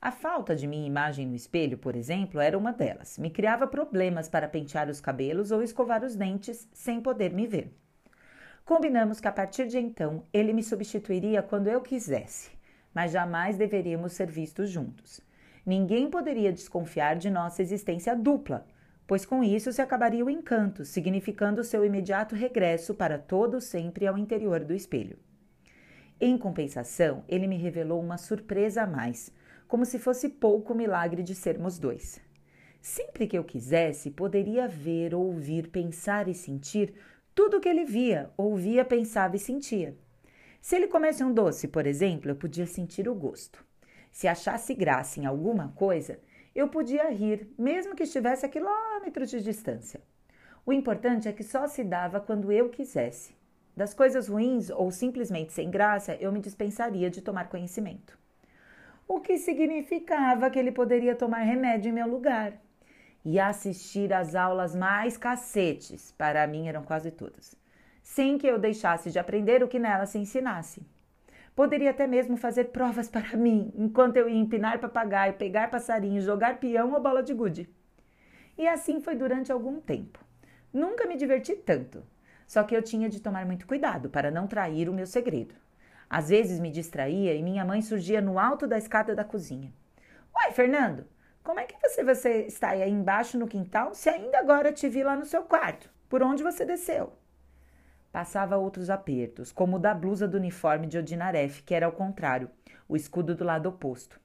A 0.00 0.10
falta 0.10 0.56
de 0.56 0.66
minha 0.66 0.84
imagem 0.84 1.24
no 1.24 1.36
espelho, 1.36 1.78
por 1.78 1.94
exemplo, 1.94 2.40
era 2.40 2.58
uma 2.58 2.72
delas. 2.72 3.16
Me 3.16 3.30
criava 3.30 3.64
problemas 3.64 4.28
para 4.28 4.48
pentear 4.48 4.88
os 4.88 5.00
cabelos 5.00 5.52
ou 5.52 5.62
escovar 5.62 6.02
os 6.02 6.16
dentes 6.16 6.68
sem 6.72 7.00
poder 7.00 7.32
me 7.32 7.46
ver. 7.46 7.72
Combinamos 8.64 9.20
que 9.20 9.28
a 9.28 9.32
partir 9.32 9.68
de 9.68 9.78
então 9.78 10.24
ele 10.32 10.52
me 10.52 10.64
substituiria 10.64 11.44
quando 11.44 11.68
eu 11.68 11.80
quisesse, 11.80 12.50
mas 12.92 13.12
jamais 13.12 13.56
deveríamos 13.56 14.14
ser 14.14 14.28
vistos 14.28 14.68
juntos. 14.68 15.20
Ninguém 15.64 16.10
poderia 16.10 16.52
desconfiar 16.52 17.14
de 17.14 17.30
nossa 17.30 17.62
existência 17.62 18.16
dupla, 18.16 18.66
pois 19.12 19.26
com 19.26 19.44
isso 19.44 19.70
se 19.70 19.82
acabaria 19.82 20.24
o 20.24 20.30
encanto, 20.30 20.86
significando 20.86 21.62
seu 21.62 21.84
imediato 21.84 22.34
regresso 22.34 22.94
para 22.94 23.18
todo 23.18 23.60
sempre 23.60 24.06
ao 24.06 24.16
interior 24.16 24.64
do 24.64 24.72
espelho. 24.72 25.18
Em 26.18 26.38
compensação, 26.38 27.22
ele 27.28 27.46
me 27.46 27.58
revelou 27.58 28.00
uma 28.00 28.16
surpresa 28.16 28.84
a 28.84 28.86
mais, 28.86 29.30
como 29.68 29.84
se 29.84 29.98
fosse 29.98 30.30
pouco 30.30 30.72
o 30.72 30.76
milagre 30.76 31.22
de 31.22 31.34
sermos 31.34 31.78
dois. 31.78 32.22
Sempre 32.80 33.26
que 33.26 33.36
eu 33.36 33.44
quisesse, 33.44 34.10
poderia 34.10 34.66
ver, 34.66 35.14
ouvir, 35.14 35.68
pensar 35.68 36.26
e 36.26 36.32
sentir 36.32 36.94
tudo 37.34 37.58
o 37.58 37.60
que 37.60 37.68
ele 37.68 37.84
via, 37.84 38.30
ouvia, 38.34 38.82
pensava 38.82 39.36
e 39.36 39.38
sentia. 39.38 39.94
Se 40.58 40.74
ele 40.74 40.88
comesse 40.88 41.22
um 41.22 41.34
doce, 41.34 41.68
por 41.68 41.86
exemplo, 41.86 42.30
eu 42.30 42.36
podia 42.36 42.64
sentir 42.64 43.06
o 43.10 43.14
gosto. 43.14 43.62
Se 44.10 44.26
achasse 44.26 44.72
graça 44.72 45.20
em 45.20 45.26
alguma 45.26 45.68
coisa, 45.68 46.18
Eu 46.54 46.68
podia 46.68 47.08
rir, 47.10 47.48
mesmo 47.58 47.96
que 47.96 48.02
estivesse 48.02 48.44
a 48.44 48.48
quilômetros 48.48 49.30
de 49.30 49.42
distância. 49.42 50.00
O 50.66 50.72
importante 50.72 51.26
é 51.26 51.32
que 51.32 51.42
só 51.42 51.66
se 51.66 51.82
dava 51.82 52.20
quando 52.20 52.52
eu 52.52 52.68
quisesse. 52.68 53.34
Das 53.74 53.94
coisas 53.94 54.28
ruins 54.28 54.68
ou 54.68 54.90
simplesmente 54.90 55.52
sem 55.52 55.70
graça, 55.70 56.14
eu 56.20 56.30
me 56.30 56.40
dispensaria 56.40 57.08
de 57.08 57.22
tomar 57.22 57.48
conhecimento. 57.48 58.18
O 59.08 59.18
que 59.18 59.38
significava 59.38 60.50
que 60.50 60.58
ele 60.58 60.70
poderia 60.70 61.16
tomar 61.16 61.38
remédio 61.38 61.88
em 61.88 61.92
meu 61.92 62.06
lugar 62.06 62.60
e 63.24 63.40
assistir 63.40 64.12
às 64.12 64.34
aulas 64.34 64.74
mais 64.74 65.16
cacetes, 65.16 66.12
para 66.12 66.46
mim 66.46 66.68
eram 66.68 66.82
quase 66.82 67.10
todas, 67.10 67.56
sem 68.02 68.36
que 68.36 68.46
eu 68.46 68.58
deixasse 68.58 69.10
de 69.10 69.18
aprender 69.18 69.62
o 69.62 69.68
que 69.68 69.78
nelas 69.78 70.10
se 70.10 70.18
ensinasse. 70.18 70.82
Poderia 71.54 71.90
até 71.90 72.06
mesmo 72.06 72.36
fazer 72.36 72.64
provas 72.64 73.08
para 73.08 73.36
mim, 73.36 73.72
enquanto 73.76 74.16
eu 74.16 74.28
ia 74.28 74.38
empinar 74.38 74.78
papagaio, 74.78 75.34
pegar 75.34 75.70
passarinho, 75.70 76.20
jogar 76.20 76.58
peão 76.58 76.92
ou 76.92 77.00
bola 77.00 77.22
de 77.22 77.34
gude. 77.34 77.68
E 78.56 78.66
assim 78.66 79.00
foi 79.00 79.14
durante 79.14 79.52
algum 79.52 79.80
tempo. 79.80 80.18
Nunca 80.72 81.06
me 81.06 81.16
diverti 81.16 81.54
tanto. 81.54 82.02
Só 82.46 82.62
que 82.62 82.74
eu 82.74 82.82
tinha 82.82 83.08
de 83.08 83.20
tomar 83.20 83.44
muito 83.46 83.66
cuidado 83.66 84.08
para 84.08 84.30
não 84.30 84.46
trair 84.46 84.88
o 84.88 84.94
meu 84.94 85.06
segredo. 85.06 85.54
Às 86.08 86.28
vezes 86.28 86.60
me 86.60 86.70
distraía 86.70 87.34
e 87.34 87.42
minha 87.42 87.64
mãe 87.64 87.80
surgia 87.80 88.20
no 88.20 88.38
alto 88.38 88.66
da 88.66 88.76
escada 88.76 89.14
da 89.14 89.24
cozinha. 89.24 89.72
Uai, 90.34 90.52
Fernando, 90.52 91.06
como 91.42 91.60
é 91.60 91.64
que 91.64 91.76
você, 91.80 92.04
você 92.04 92.46
está 92.46 92.70
aí 92.70 92.90
embaixo 92.90 93.38
no 93.38 93.48
quintal 93.48 93.94
se 93.94 94.08
ainda 94.08 94.38
agora 94.38 94.72
te 94.72 94.88
vi 94.88 95.02
lá 95.02 95.16
no 95.16 95.24
seu 95.24 95.42
quarto? 95.42 95.90
Por 96.08 96.22
onde 96.22 96.42
você 96.42 96.64
desceu? 96.64 97.12
Passava 98.12 98.58
outros 98.58 98.90
apertos, 98.90 99.50
como 99.50 99.76
o 99.76 99.78
da 99.78 99.94
blusa 99.94 100.28
do 100.28 100.36
uniforme 100.36 100.86
de 100.86 100.98
Odinaref, 100.98 101.62
que 101.62 101.74
era 101.74 101.86
ao 101.86 101.92
contrário, 101.92 102.50
o 102.86 102.94
escudo 102.94 103.34
do 103.34 103.42
lado 103.42 103.70
oposto. 103.70 104.20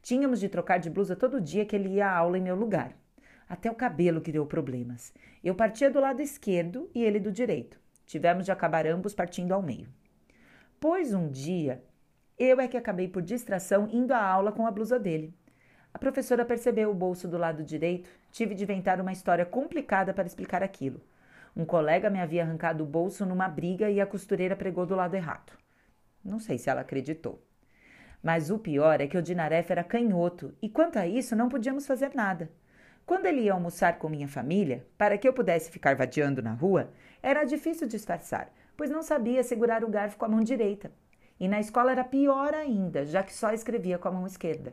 Tínhamos 0.00 0.40
de 0.40 0.48
trocar 0.48 0.78
de 0.78 0.88
blusa 0.88 1.14
todo 1.14 1.40
dia 1.40 1.66
que 1.66 1.76
ele 1.76 1.90
ia 1.90 2.08
à 2.08 2.16
aula 2.16 2.38
em 2.38 2.42
meu 2.42 2.56
lugar. 2.56 2.96
Até 3.46 3.70
o 3.70 3.74
cabelo 3.74 4.22
criou 4.22 4.46
problemas. 4.46 5.12
Eu 5.44 5.54
partia 5.54 5.90
do 5.90 6.00
lado 6.00 6.22
esquerdo 6.22 6.88
e 6.94 7.04
ele 7.04 7.20
do 7.20 7.30
direito. 7.30 7.78
Tivemos 8.06 8.46
de 8.46 8.52
acabar 8.52 8.86
ambos 8.86 9.14
partindo 9.14 9.52
ao 9.52 9.62
meio. 9.62 9.88
Pois 10.80 11.12
um 11.12 11.28
dia, 11.28 11.84
eu 12.38 12.58
é 12.58 12.66
que 12.66 12.76
acabei 12.76 13.06
por 13.06 13.20
distração 13.20 13.88
indo 13.92 14.12
à 14.12 14.22
aula 14.22 14.50
com 14.50 14.66
a 14.66 14.70
blusa 14.70 14.98
dele. 14.98 15.34
A 15.92 15.98
professora 15.98 16.44
percebeu 16.44 16.90
o 16.90 16.94
bolso 16.94 17.28
do 17.28 17.36
lado 17.36 17.62
direito, 17.62 18.08
tive 18.30 18.54
de 18.54 18.64
inventar 18.64 19.00
uma 19.00 19.12
história 19.12 19.44
complicada 19.44 20.14
para 20.14 20.26
explicar 20.26 20.62
aquilo. 20.62 21.02
Um 21.56 21.64
colega 21.64 22.10
me 22.10 22.20
havia 22.20 22.42
arrancado 22.42 22.84
o 22.84 22.86
bolso 22.86 23.24
numa 23.24 23.48
briga 23.48 23.88
e 23.88 23.98
a 23.98 24.06
costureira 24.06 24.54
pregou 24.54 24.84
do 24.84 24.94
lado 24.94 25.14
errado. 25.14 25.52
Não 26.22 26.38
sei 26.38 26.58
se 26.58 26.68
ela 26.68 26.82
acreditou. 26.82 27.42
Mas 28.22 28.50
o 28.50 28.58
pior 28.58 29.00
é 29.00 29.06
que 29.06 29.16
o 29.16 29.22
Dinaref 29.22 29.70
era 29.70 29.82
canhoto 29.82 30.52
e 30.60 30.68
quanto 30.68 30.98
a 30.98 31.06
isso 31.06 31.34
não 31.34 31.48
podíamos 31.48 31.86
fazer 31.86 32.14
nada. 32.14 32.50
Quando 33.06 33.24
ele 33.24 33.42
ia 33.42 33.54
almoçar 33.54 33.98
com 33.98 34.08
minha 34.08 34.28
família, 34.28 34.84
para 34.98 35.16
que 35.16 35.26
eu 35.26 35.32
pudesse 35.32 35.70
ficar 35.70 35.96
vadiando 35.96 36.42
na 36.42 36.52
rua, 36.52 36.90
era 37.22 37.44
difícil 37.44 37.88
disfarçar, 37.88 38.52
pois 38.76 38.90
não 38.90 39.02
sabia 39.02 39.42
segurar 39.42 39.82
o 39.82 39.88
garfo 39.88 40.18
com 40.18 40.26
a 40.26 40.28
mão 40.28 40.40
direita. 40.40 40.92
E 41.40 41.48
na 41.48 41.58
escola 41.58 41.92
era 41.92 42.04
pior 42.04 42.52
ainda, 42.52 43.06
já 43.06 43.22
que 43.22 43.32
só 43.32 43.52
escrevia 43.52 43.96
com 43.96 44.08
a 44.08 44.12
mão 44.12 44.26
esquerda. 44.26 44.72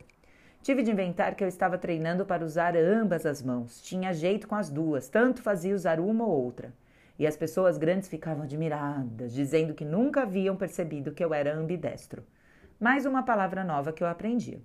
Tive 0.64 0.82
de 0.82 0.90
inventar 0.90 1.34
que 1.34 1.44
eu 1.44 1.48
estava 1.48 1.76
treinando 1.76 2.24
para 2.24 2.42
usar 2.42 2.74
ambas 2.74 3.26
as 3.26 3.42
mãos. 3.42 3.82
Tinha 3.82 4.14
jeito 4.14 4.48
com 4.48 4.54
as 4.54 4.70
duas, 4.70 5.10
tanto 5.10 5.42
fazia 5.42 5.74
usar 5.74 6.00
uma 6.00 6.24
ou 6.24 6.42
outra. 6.42 6.72
E 7.18 7.26
as 7.26 7.36
pessoas 7.36 7.76
grandes 7.76 8.08
ficavam 8.08 8.44
admiradas, 8.44 9.34
dizendo 9.34 9.74
que 9.74 9.84
nunca 9.84 10.22
haviam 10.22 10.56
percebido 10.56 11.12
que 11.12 11.22
eu 11.22 11.34
era 11.34 11.54
ambidestro. 11.54 12.24
Mais 12.80 13.04
uma 13.04 13.22
palavra 13.22 13.62
nova 13.62 13.92
que 13.92 14.02
eu 14.02 14.08
aprendia. 14.08 14.58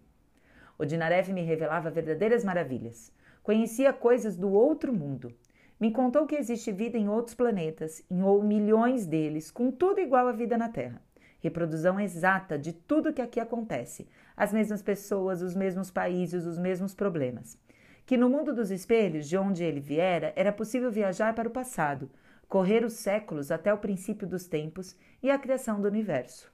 O 0.77 0.85
Dinaref 0.85 1.33
me 1.33 1.41
revelava 1.41 1.91
verdadeiras 1.91 2.45
maravilhas. 2.45 3.11
Conhecia 3.43 3.91
coisas 3.91 4.37
do 4.37 4.53
outro 4.53 4.93
mundo. 4.93 5.33
Me 5.77 5.91
contou 5.91 6.25
que 6.25 6.37
existe 6.37 6.71
vida 6.71 6.97
em 6.97 7.09
outros 7.09 7.35
planetas, 7.35 8.01
em 8.09 8.23
ou 8.23 8.41
milhões 8.41 9.05
deles, 9.05 9.51
com 9.51 9.69
tudo 9.69 9.99
igual 9.99 10.29
à 10.29 10.31
vida 10.31 10.57
na 10.57 10.69
Terra. 10.69 11.01
Reprodução 11.41 11.97
exata 11.99 12.57
de 12.57 12.73
tudo 12.73 13.13
que 13.13 13.21
aqui 13.21 13.39
acontece. 13.39 14.07
As 14.39 14.53
mesmas 14.53 14.81
pessoas, 14.81 15.41
os 15.41 15.53
mesmos 15.53 15.91
países, 15.91 16.45
os 16.45 16.57
mesmos 16.57 16.95
problemas. 16.95 17.59
Que 18.05 18.15
no 18.15 18.29
mundo 18.29 18.55
dos 18.55 18.71
espelhos, 18.71 19.27
de 19.27 19.37
onde 19.37 19.65
ele 19.65 19.81
viera, 19.81 20.31
era 20.33 20.53
possível 20.53 20.89
viajar 20.89 21.35
para 21.35 21.49
o 21.49 21.51
passado, 21.51 22.09
correr 22.47 22.85
os 22.85 22.93
séculos 22.93 23.51
até 23.51 23.73
o 23.73 23.77
princípio 23.77 24.25
dos 24.25 24.47
tempos 24.47 24.95
e 25.21 25.29
a 25.29 25.37
criação 25.37 25.81
do 25.81 25.89
universo. 25.89 26.49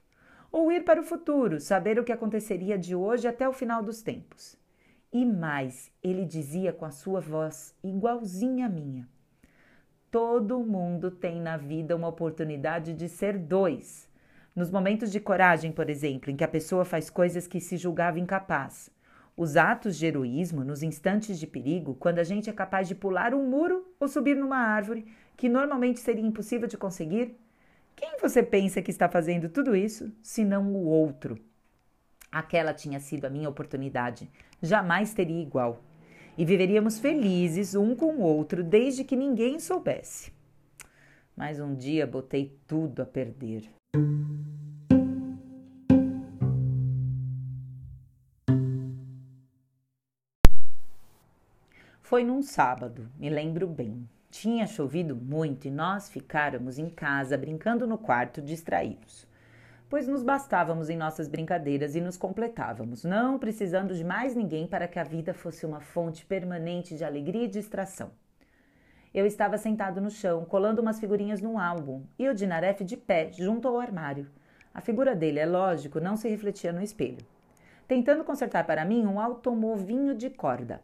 Ou 0.50 0.72
ir 0.72 0.84
para 0.84 1.00
o 1.00 1.04
futuro, 1.04 1.60
saber 1.60 1.96
o 1.96 2.02
que 2.02 2.10
aconteceria 2.10 2.76
de 2.76 2.92
hoje 2.92 3.28
até 3.28 3.48
o 3.48 3.52
final 3.52 3.84
dos 3.84 4.02
tempos. 4.02 4.58
E 5.12 5.24
mais, 5.24 5.92
ele 6.02 6.24
dizia 6.24 6.72
com 6.72 6.84
a 6.84 6.90
sua 6.90 7.20
voz 7.20 7.72
igualzinha 7.84 8.66
à 8.66 8.68
minha: 8.68 9.08
Todo 10.10 10.58
mundo 10.58 11.08
tem 11.08 11.40
na 11.40 11.56
vida 11.56 11.94
uma 11.94 12.08
oportunidade 12.08 12.94
de 12.94 13.08
ser 13.08 13.38
dois. 13.38 14.05
Nos 14.56 14.70
momentos 14.70 15.12
de 15.12 15.20
coragem, 15.20 15.70
por 15.70 15.90
exemplo, 15.90 16.30
em 16.30 16.34
que 16.34 16.42
a 16.42 16.48
pessoa 16.48 16.82
faz 16.82 17.10
coisas 17.10 17.46
que 17.46 17.60
se 17.60 17.76
julgava 17.76 18.18
incapaz. 18.18 18.88
Os 19.36 19.54
atos 19.54 19.98
de 19.98 20.06
heroísmo 20.06 20.64
nos 20.64 20.82
instantes 20.82 21.38
de 21.38 21.46
perigo, 21.46 21.94
quando 21.96 22.20
a 22.20 22.24
gente 22.24 22.48
é 22.48 22.54
capaz 22.54 22.88
de 22.88 22.94
pular 22.94 23.34
um 23.34 23.46
muro 23.46 23.86
ou 24.00 24.08
subir 24.08 24.34
numa 24.34 24.56
árvore, 24.56 25.06
que 25.36 25.46
normalmente 25.46 26.00
seria 26.00 26.24
impossível 26.24 26.66
de 26.66 26.78
conseguir. 26.78 27.38
Quem 27.94 28.16
você 28.18 28.42
pensa 28.42 28.80
que 28.80 28.90
está 28.90 29.10
fazendo 29.10 29.50
tudo 29.50 29.76
isso, 29.76 30.10
senão 30.22 30.72
o 30.72 30.86
outro? 30.86 31.38
Aquela 32.32 32.72
tinha 32.72 32.98
sido 32.98 33.26
a 33.26 33.30
minha 33.30 33.50
oportunidade. 33.50 34.26
Jamais 34.62 35.12
teria 35.12 35.42
igual. 35.42 35.84
E 36.38 36.46
viveríamos 36.46 36.98
felizes 36.98 37.74
um 37.74 37.94
com 37.94 38.14
o 38.14 38.22
outro 38.22 38.64
desde 38.64 39.04
que 39.04 39.16
ninguém 39.16 39.60
soubesse. 39.60 40.32
Mas 41.36 41.60
um 41.60 41.74
dia 41.74 42.06
botei 42.06 42.58
tudo 42.66 43.02
a 43.02 43.04
perder. 43.04 43.75
Foi 52.00 52.24
num 52.24 52.42
sábado, 52.42 53.10
me 53.18 53.28
lembro 53.28 53.66
bem. 53.66 54.08
Tinha 54.30 54.66
chovido 54.66 55.16
muito 55.16 55.66
e 55.66 55.70
nós 55.70 56.08
ficáramos 56.08 56.78
em 56.78 56.88
casa 56.88 57.36
brincando 57.36 57.86
no 57.86 57.98
quarto 57.98 58.40
distraídos 58.40 59.26
pois 59.88 60.08
nos 60.08 60.22
bastávamos 60.22 60.90
em 60.90 60.96
nossas 60.96 61.28
brincadeiras 61.28 61.94
e 61.94 62.00
nos 62.00 62.16
completávamos, 62.16 63.04
não 63.04 63.38
precisando 63.38 63.94
de 63.94 64.04
mais 64.04 64.34
ninguém 64.34 64.66
para 64.66 64.88
que 64.88 64.98
a 64.98 65.04
vida 65.04 65.32
fosse 65.32 65.64
uma 65.64 65.80
fonte 65.80 66.24
permanente 66.26 66.96
de 66.96 67.04
alegria 67.04 67.44
e 67.44 67.48
distração. 67.48 68.10
Eu 69.16 69.24
estava 69.24 69.56
sentado 69.56 69.98
no 69.98 70.10
chão, 70.10 70.44
colando 70.44 70.82
umas 70.82 71.00
figurinhas 71.00 71.40
num 71.40 71.58
álbum, 71.58 72.04
e 72.18 72.28
o 72.28 72.34
Dinaref 72.34 72.84
de 72.84 72.98
pé, 72.98 73.32
junto 73.32 73.66
ao 73.66 73.80
armário. 73.80 74.30
A 74.74 74.82
figura 74.82 75.16
dele, 75.16 75.38
é 75.38 75.46
lógico, 75.46 75.98
não 75.98 76.18
se 76.18 76.28
refletia 76.28 76.70
no 76.70 76.82
espelho. 76.82 77.24
Tentando 77.88 78.24
consertar 78.24 78.66
para 78.66 78.84
mim 78.84 79.06
um 79.06 79.18
automovinho 79.18 80.14
de 80.14 80.28
corda. 80.28 80.82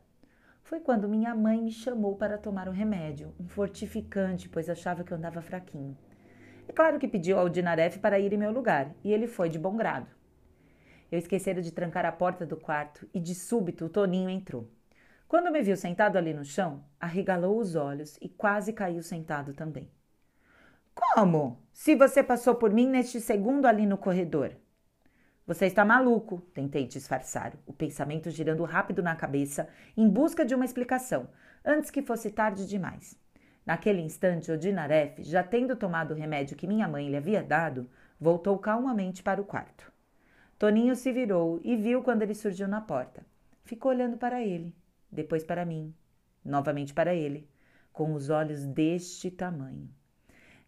Foi 0.62 0.80
quando 0.80 1.10
minha 1.10 1.34
mãe 1.34 1.60
me 1.60 1.70
chamou 1.70 2.16
para 2.16 2.38
tomar 2.38 2.70
um 2.70 2.72
remédio, 2.72 3.34
um 3.38 3.46
fortificante, 3.46 4.48
pois 4.48 4.70
achava 4.70 5.04
que 5.04 5.12
eu 5.12 5.18
andava 5.18 5.42
fraquinho. 5.42 5.94
É 6.66 6.72
claro 6.72 6.98
que 6.98 7.08
pediu 7.08 7.38
ao 7.38 7.50
Dinaref 7.50 7.98
para 7.98 8.18
ir 8.18 8.32
em 8.32 8.38
meu 8.38 8.50
lugar, 8.50 8.94
e 9.04 9.12
ele 9.12 9.26
foi 9.26 9.50
de 9.50 9.58
bom 9.58 9.76
grado. 9.76 10.10
Eu 11.10 11.18
esquecera 11.18 11.60
de 11.60 11.70
trancar 11.70 12.06
a 12.06 12.12
porta 12.12 12.46
do 12.46 12.56
quarto 12.56 13.06
e 13.12 13.20
de 13.20 13.34
súbito 13.34 13.84
o 13.84 13.90
Toninho 13.90 14.30
entrou. 14.30 14.70
Quando 15.32 15.50
me 15.50 15.62
viu 15.62 15.78
sentado 15.78 16.18
ali 16.18 16.34
no 16.34 16.44
chão, 16.44 16.84
arregalou 17.00 17.58
os 17.58 17.74
olhos 17.74 18.18
e 18.20 18.28
quase 18.28 18.70
caiu 18.70 19.02
sentado 19.02 19.54
também. 19.54 19.90
Como? 20.94 21.58
Se 21.72 21.94
você 21.94 22.22
passou 22.22 22.54
por 22.54 22.70
mim 22.70 22.86
neste 22.86 23.18
segundo 23.18 23.64
ali 23.64 23.86
no 23.86 23.96
corredor? 23.96 24.54
Você 25.46 25.64
está 25.64 25.86
maluco, 25.86 26.42
tentei 26.52 26.86
disfarçar, 26.86 27.54
o 27.64 27.72
pensamento 27.72 28.28
girando 28.28 28.62
rápido 28.64 29.02
na 29.02 29.16
cabeça 29.16 29.70
em 29.96 30.06
busca 30.06 30.44
de 30.44 30.54
uma 30.54 30.66
explicação, 30.66 31.26
antes 31.64 31.90
que 31.90 32.02
fosse 32.02 32.30
tarde 32.30 32.68
demais. 32.68 33.18
Naquele 33.64 34.02
instante, 34.02 34.52
Odinaref, 34.52 35.22
já 35.22 35.42
tendo 35.42 35.74
tomado 35.74 36.10
o 36.10 36.14
remédio 36.14 36.58
que 36.58 36.66
minha 36.66 36.86
mãe 36.86 37.08
lhe 37.08 37.16
havia 37.16 37.42
dado, 37.42 37.88
voltou 38.20 38.58
calmamente 38.58 39.22
para 39.22 39.40
o 39.40 39.46
quarto. 39.46 39.90
Toninho 40.58 40.94
se 40.94 41.10
virou 41.10 41.58
e 41.64 41.74
viu 41.74 42.02
quando 42.02 42.20
ele 42.20 42.34
surgiu 42.34 42.68
na 42.68 42.82
porta. 42.82 43.24
Ficou 43.64 43.92
olhando 43.92 44.18
para 44.18 44.42
ele, 44.42 44.76
depois 45.12 45.44
para 45.44 45.64
mim, 45.64 45.94
novamente 46.42 46.94
para 46.94 47.14
ele, 47.14 47.46
com 47.92 48.14
os 48.14 48.30
olhos 48.30 48.64
deste 48.64 49.30
tamanho. 49.30 49.88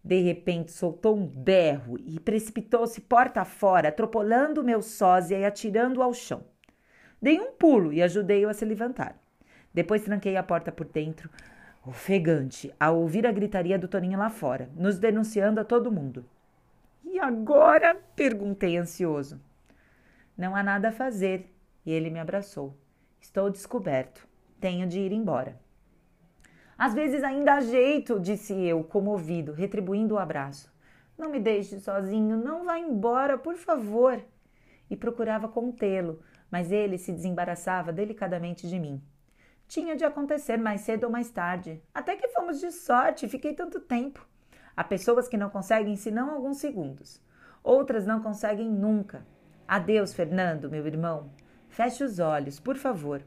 De 0.05 0.21
repente 0.21 0.71
soltou 0.71 1.17
um 1.17 1.27
berro 1.27 1.97
e 1.99 2.21
precipitou-se 2.21 3.01
porta 3.01 3.43
fora, 3.45 3.89
atropelando 3.89 4.63
meu 4.63 4.83
sósia 4.83 5.39
e 5.39 5.45
atirando-o 5.47 6.03
ao 6.03 6.13
chão. 6.13 6.45
Dei 7.21 7.41
um 7.41 7.53
pulo 7.53 7.91
e 7.91 8.03
ajudei-o 8.03 8.51
a 8.51 8.53
se 8.53 8.67
levantar. 8.67 9.19
Depois 9.73 10.05
tranquei 10.05 10.37
a 10.37 10.43
porta 10.43 10.71
por 10.71 10.87
dentro, 10.87 11.31
ofegante 11.87 12.73
ao 12.79 13.01
ouvir 13.01 13.27
a 13.27 13.33
gritaria 13.33 13.79
do 13.79 13.89
Toninho 13.89 14.19
lá 14.19 14.29
fora, 14.29 14.69
nos 14.77 14.99
denunciando 14.99 15.59
a 15.59 15.65
todo 15.65 15.91
mundo. 15.91 16.25
E 17.03 17.19
agora? 17.19 17.95
perguntei 18.15 18.77
ansioso. 18.77 19.41
Não 20.37 20.55
há 20.55 20.63
nada 20.63 20.89
a 20.89 20.93
fazer, 20.93 21.51
e 21.87 21.93
ele 21.93 22.11
me 22.11 22.21
abraçou. 22.21 22.77
Estou 23.21 23.49
descoberto. 23.49 24.34
Tenho 24.65 24.87
de 24.87 24.99
ir 24.99 25.13
embora. 25.13 25.61
Às 26.79 26.95
vezes 26.95 27.23
ainda 27.23 27.53
há 27.53 27.61
jeito, 27.61 28.19
disse 28.19 28.55
eu, 28.55 28.83
comovido, 28.83 29.53
retribuindo 29.53 30.15
o 30.15 30.19
abraço. 30.19 30.73
Não 31.19 31.29
me 31.29 31.39
deixe 31.39 31.79
sozinho, 31.79 32.39
não 32.39 32.65
vá 32.65 32.79
embora, 32.79 33.37
por 33.37 33.57
favor. 33.57 34.25
E 34.89 34.97
procurava 34.97 35.49
contê-lo, 35.49 36.19
mas 36.51 36.73
ele 36.73 36.97
se 36.97 37.13
desembaraçava 37.13 37.93
delicadamente 37.93 38.67
de 38.67 38.81
mim. 38.81 39.03
Tinha 39.69 39.95
de 39.95 40.05
acontecer 40.07 40.57
mais 40.57 40.81
cedo 40.81 41.05
ou 41.05 41.11
mais 41.11 41.31
tarde. 41.31 41.83
Até 41.93 42.17
que 42.17 42.29
fomos 42.29 42.59
de 42.59 42.73
sorte, 42.73 43.29
fiquei 43.29 43.53
tanto 43.53 43.81
tempo. 43.81 44.27
Há 44.75 44.83
pessoas 44.83 45.29
que 45.29 45.37
não 45.37 45.51
conseguem 45.51 45.95
senão 45.95 46.31
alguns 46.31 46.57
segundos. 46.57 47.21
Outras 47.63 48.07
não 48.07 48.23
conseguem 48.23 48.71
nunca. 48.71 49.27
Adeus, 49.69 50.15
Fernando, 50.15 50.71
meu 50.71 50.87
irmão. 50.87 51.31
Feche 51.69 52.03
os 52.03 52.19
olhos, 52.19 52.59
por 52.59 52.79
favor. 52.79 53.23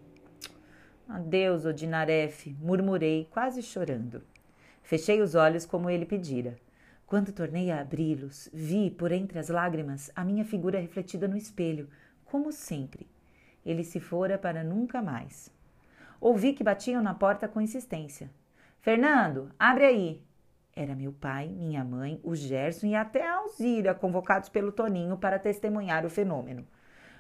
Adeus, 1.10 1.66
Odinaref, 1.66 2.54
murmurei, 2.60 3.28
quase 3.32 3.62
chorando. 3.62 4.22
Fechei 4.84 5.22
os 5.22 5.36
olhos 5.36 5.66
como 5.66 5.90
ele 5.90 6.06
pedira. 6.06 6.58
Quando 7.06 7.32
tornei 7.32 7.72
a 7.72 7.80
abri-los, 7.80 8.50
vi, 8.54 8.92
por 8.92 9.14
entre 9.14 9.40
as 9.40 9.48
lágrimas, 9.48 10.12
a 10.14 10.26
minha 10.26 10.44
figura 10.44 10.80
refletida 10.80 11.26
no 11.26 11.38
espelho, 11.38 11.88
como 12.26 12.52
sempre. 12.52 13.08
Ele 13.66 13.86
se 13.86 14.02
fora 14.02 14.38
para 14.38 14.66
nunca 14.66 15.02
mais. 15.02 15.50
Ouvi 16.20 16.52
que 16.52 16.64
batiam 16.64 17.02
na 17.02 17.14
porta 17.14 17.48
com 17.48 17.62
insistência. 17.62 18.30
Fernando, 18.82 19.50
abre 19.58 19.86
aí! 19.86 20.22
Era 20.76 20.94
meu 20.94 21.14
pai, 21.14 21.48
minha 21.48 21.86
mãe, 21.86 22.20
o 22.22 22.36
Gerson 22.36 22.88
e 22.88 22.96
até 22.96 23.26
a 23.26 23.38
Alzira, 23.38 23.96
convocados 23.96 24.50
pelo 24.50 24.74
Toninho 24.74 25.18
para 25.18 25.40
testemunhar 25.40 26.06
o 26.06 26.10
fenômeno. 26.10 26.68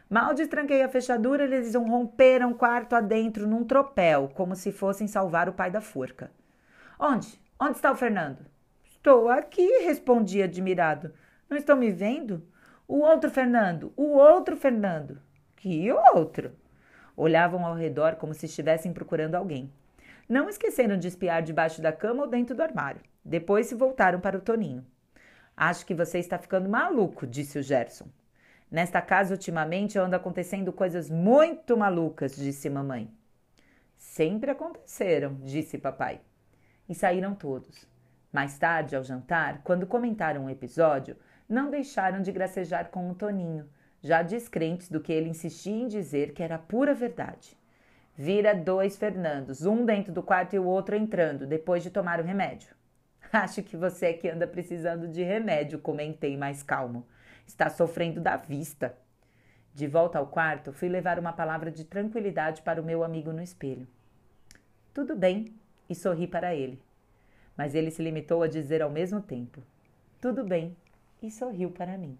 Mal 0.10 0.34
destranquei 0.34 0.82
a 0.82 0.88
fechadura, 0.88 1.44
eles 1.44 1.76
romperam 1.76 2.54
quarto 2.54 2.96
adentro 2.96 3.46
num 3.46 3.66
tropel, 3.66 4.32
como 4.34 4.56
se 4.56 4.72
fossem 4.72 5.06
salvar 5.06 5.50
o 5.50 5.54
pai 5.54 5.70
da 5.70 5.82
forca. 5.82 6.32
Onde? 6.98 7.40
Onde 7.60 7.76
está 7.76 7.92
o 7.92 7.96
Fernando? 7.96 8.46
Estou 8.90 9.28
aqui, 9.30 9.68
respondi 9.80 10.42
admirado. 10.42 11.14
Não 11.50 11.58
estão 11.58 11.76
me 11.76 11.92
vendo? 11.92 12.42
O 12.88 13.00
outro 13.00 13.30
Fernando, 13.30 13.92
o 13.98 14.14
outro 14.14 14.56
Fernando. 14.56 15.22
Que 15.58 15.92
outro? 15.92 16.54
Olhavam 17.16 17.66
ao 17.66 17.76
redor 17.76 18.16
como 18.16 18.34
se 18.34 18.46
estivessem 18.46 18.94
procurando 18.94 19.36
alguém. 19.36 19.74
Não 20.30 20.48
esqueceram 20.48 20.98
de 20.98 21.10
espiar 21.10 21.42
debaixo 21.42 21.82
da 21.82 21.92
cama 21.92 22.24
ou 22.24 22.30
dentro 22.30 22.56
do 22.56 22.64
armário. 22.64 23.02
Depois 23.26 23.68
se 23.68 23.76
voltaram 23.76 24.22
para 24.22 24.38
o 24.38 24.42
Toninho. 24.42 24.86
Acho 25.56 25.86
que 25.86 25.94
você 25.94 26.20
está 26.20 26.38
ficando 26.38 26.70
maluco, 26.70 27.28
disse 27.28 27.60
o 27.60 27.64
Gerson. 27.64 28.08
Nesta 28.70 29.02
casa, 29.02 29.34
ultimamente, 29.34 29.98
anda 29.98 30.18
acontecendo 30.18 30.74
coisas 30.74 31.10
muito 31.10 31.78
malucas, 31.78 32.36
disse 32.36 32.70
mamãe. 32.70 33.10
Sempre 33.96 34.52
aconteceram, 34.52 35.36
disse 35.44 35.78
papai. 35.78 36.20
E 36.88 36.94
saíram 36.94 37.34
todos. 37.34 37.88
Mais 38.32 38.58
tarde, 38.58 38.96
ao 38.96 39.04
jantar, 39.04 39.62
quando 39.64 39.88
comentaram 39.88 40.46
o 40.46 40.50
episódio, 40.50 41.16
não 41.48 41.70
deixaram 41.70 42.22
de 42.22 42.32
gracejar 42.32 42.90
com 42.90 43.10
o 43.10 43.16
Toninho, 43.16 43.70
já 44.02 44.22
descrentes 44.22 44.90
do 44.90 45.00
que 45.00 45.14
ele 45.14 45.30
insistia 45.30 45.74
em 45.74 45.88
dizer 45.88 46.34
que 46.34 46.44
era 46.44 46.58
pura 46.58 46.94
verdade. 46.94 47.58
Vira 48.16 48.54
dois 48.54 48.98
Fernandos, 48.98 49.66
um 49.66 49.86
dentro 49.86 50.12
do 50.12 50.22
quarto 50.22 50.56
e 50.56 50.60
o 50.60 50.66
outro 50.66 50.96
entrando, 50.96 51.48
depois 51.48 51.84
de 51.84 51.90
tomar 51.90 52.20
o 52.20 52.24
remédio. 52.24 52.76
Acho 53.32 53.64
que 53.64 53.78
você 53.78 54.08
é 54.08 54.14
que 54.14 54.28
anda 54.28 54.48
precisando 54.48 55.08
de 55.08 55.24
remédio, 55.24 55.80
comentei 55.80 56.36
mais 56.36 56.62
calmo. 56.62 57.08
Está 57.48 57.70
sofrendo 57.70 58.20
da 58.20 58.36
vista. 58.36 58.96
De 59.74 59.88
volta 59.88 60.20
ao 60.20 60.28
quarto, 60.28 60.74
fui 60.74 60.90
levar 60.90 61.18
uma 61.18 61.32
palavra 61.32 61.72
de 61.72 61.86
tranquilidade 61.86 62.62
para 62.62 62.82
o 62.82 62.86
meu 62.86 63.04
amigo 63.04 63.32
no 63.32 63.42
espelho. 63.42 63.88
Tudo 64.94 65.16
bem, 65.16 65.56
e 65.90 65.96
sorri 65.96 66.28
para 66.28 66.54
ele. 66.54 66.82
Mas 67.56 67.74
ele 67.74 67.90
se 67.90 68.04
limitou 68.04 68.44
a 68.44 68.48
dizer 68.48 68.82
ao 68.82 68.90
mesmo 68.90 69.22
tempo: 69.22 69.62
Tudo 70.20 70.44
bem, 70.44 70.76
e 71.22 71.32
sorriu 71.32 71.72
para 71.72 71.98
mim. 71.98 72.18